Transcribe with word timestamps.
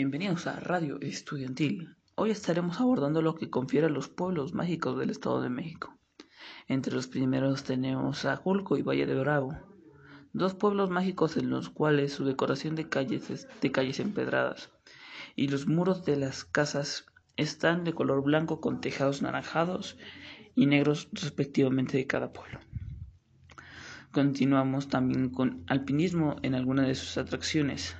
Bienvenidos 0.00 0.46
a 0.46 0.60
Radio 0.60 1.00
Estudiantil. 1.00 1.96
Hoy 2.14 2.30
estaremos 2.30 2.78
abordando 2.78 3.20
lo 3.20 3.34
que 3.34 3.50
confiere 3.50 3.88
a 3.88 3.90
los 3.90 4.08
pueblos 4.08 4.54
mágicos 4.54 4.96
del 4.96 5.10
Estado 5.10 5.42
de 5.42 5.50
México. 5.50 5.98
Entre 6.68 6.94
los 6.94 7.08
primeros 7.08 7.64
tenemos 7.64 8.24
a 8.24 8.36
Julco 8.36 8.76
y 8.76 8.82
Valle 8.82 9.06
de 9.06 9.16
Bravo, 9.16 9.58
dos 10.32 10.54
pueblos 10.54 10.88
mágicos 10.88 11.36
en 11.36 11.50
los 11.50 11.68
cuales 11.68 12.12
su 12.12 12.24
decoración 12.24 12.76
de 12.76 12.88
calles 12.88 13.28
es 13.28 13.48
de 13.60 13.72
calles 13.72 13.98
empedradas 13.98 14.70
y 15.34 15.48
los 15.48 15.66
muros 15.66 16.04
de 16.04 16.14
las 16.14 16.44
casas 16.44 17.06
están 17.36 17.82
de 17.82 17.92
color 17.92 18.22
blanco 18.22 18.60
con 18.60 18.80
tejados 18.80 19.20
naranjados 19.20 19.98
y 20.54 20.66
negros 20.66 21.08
respectivamente 21.10 21.96
de 21.96 22.06
cada 22.06 22.32
pueblo. 22.32 22.60
Continuamos 24.12 24.86
también 24.86 25.30
con 25.30 25.64
alpinismo 25.66 26.36
en 26.42 26.54
algunas 26.54 26.86
de 26.86 26.94
sus 26.94 27.18
atracciones 27.18 27.96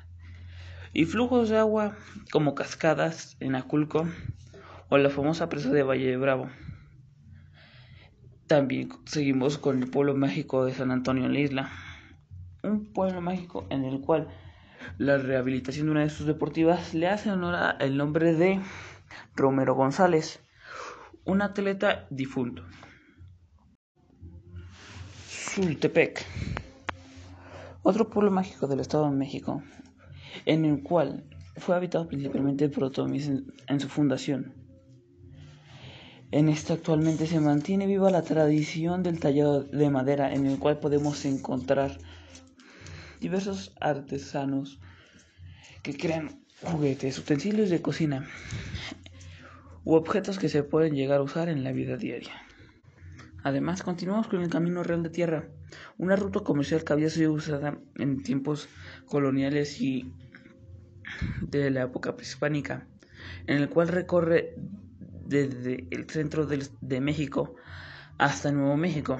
y 0.98 1.04
flujos 1.04 1.48
de 1.48 1.56
agua 1.56 1.96
como 2.32 2.56
cascadas 2.56 3.36
en 3.38 3.54
Aculco 3.54 4.08
o 4.88 4.98
la 4.98 5.10
famosa 5.10 5.48
presa 5.48 5.70
de 5.70 5.84
Valle 5.84 6.08
de 6.08 6.16
Bravo. 6.16 6.50
También 8.48 8.88
seguimos 9.04 9.58
con 9.58 9.80
el 9.80 9.88
pueblo 9.88 10.16
mágico 10.16 10.64
de 10.64 10.74
San 10.74 10.90
Antonio 10.90 11.26
en 11.26 11.34
la 11.34 11.38
isla, 11.38 11.70
un 12.64 12.92
pueblo 12.92 13.20
mágico 13.20 13.64
en 13.70 13.84
el 13.84 14.00
cual 14.00 14.26
la 14.96 15.18
rehabilitación 15.18 15.86
de 15.86 15.92
una 15.92 16.00
de 16.00 16.10
sus 16.10 16.26
deportivas 16.26 16.92
le 16.94 17.06
hace 17.06 17.30
honor 17.30 17.54
al 17.54 17.96
nombre 17.96 18.34
de 18.34 18.60
Romero 19.36 19.76
González, 19.76 20.40
un 21.24 21.42
atleta 21.42 22.08
difunto. 22.10 22.64
Sultepec, 25.28 26.26
otro 27.84 28.10
pueblo 28.10 28.32
mágico 28.32 28.66
del 28.66 28.80
Estado 28.80 29.08
de 29.08 29.16
México, 29.16 29.62
en 30.44 30.64
el 30.64 30.82
cual 30.82 31.24
fue 31.56 31.74
habitado 31.74 32.06
principalmente 32.08 32.68
por 32.68 32.84
otomíes 32.84 33.30
en, 33.66 33.80
su 33.80 33.88
fundación. 33.88 34.54
En 36.30 36.48
esta 36.48 36.74
actualmente 36.74 37.26
se 37.26 37.40
mantiene 37.40 37.86
viva 37.86 38.10
la 38.10 38.22
tradición 38.22 39.02
del 39.02 39.18
tallado 39.18 39.62
de 39.62 39.90
madera 39.90 40.32
en 40.32 40.46
el 40.46 40.58
cual 40.58 40.78
podemos 40.78 41.24
encontrar 41.24 41.98
diversos 43.20 43.74
artesanos 43.80 44.78
que 45.82 45.96
crean 45.96 46.44
juguetes, 46.62 47.18
utensilios 47.18 47.70
de 47.70 47.80
cocina 47.80 48.26
u 49.84 49.94
objetos 49.94 50.38
que 50.38 50.48
se 50.48 50.62
pueden 50.62 50.94
llegar 50.94 51.20
a 51.20 51.22
usar 51.22 51.48
en 51.48 51.64
la 51.64 51.72
vida 51.72 51.96
diaria. 51.96 52.32
Además, 53.42 53.82
continuamos 53.82 54.26
con 54.26 54.42
el 54.42 54.50
Camino 54.50 54.82
Real 54.82 55.02
de 55.02 55.10
Tierra, 55.10 55.48
una 55.96 56.16
ruta 56.16 56.40
comercial 56.40 56.84
que 56.84 56.92
había 56.92 57.08
sido 57.08 57.32
usada 57.32 57.78
en 57.96 58.22
tiempos 58.22 58.68
coloniales 59.06 59.80
y 59.80 60.12
de 61.40 61.70
la 61.70 61.82
época 61.82 62.16
prehispánica, 62.16 62.86
en 63.46 63.58
el 63.58 63.68
cual 63.68 63.88
recorre 63.88 64.54
desde 65.26 65.86
el 65.90 66.08
centro 66.08 66.46
de 66.46 67.00
México 67.00 67.54
hasta 68.18 68.50
Nuevo 68.50 68.76
México, 68.76 69.18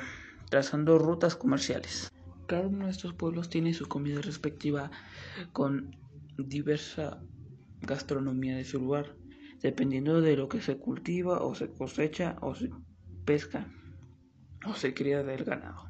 trazando 0.50 0.98
rutas 0.98 1.36
comerciales. 1.36 2.12
Cada 2.47 2.66
uno 2.66 2.86
de 2.86 2.92
estos 2.92 3.14
pueblos 3.14 3.50
tiene 3.50 3.75
su 3.75 3.86
comida 3.86 4.20
respectiva 4.20 4.91
con 5.53 5.97
diversa 6.39 7.22
gastronomía 7.83 8.56
de 8.56 8.64
su 8.64 8.81
lugar, 8.81 9.16
dependiendo 9.61 10.20
de 10.20 10.36
lo 10.36 10.48
que 10.48 10.61
se 10.61 10.78
cultiva 10.78 11.42
o 11.42 11.55
se 11.55 11.70
cosecha 11.70 12.36
o 12.41 12.55
se 12.55 12.70
pesca 13.25 13.69
o 14.66 14.75
se 14.75 14.94
cría 14.94 15.22
del 15.22 15.44
ganado. 15.44 15.88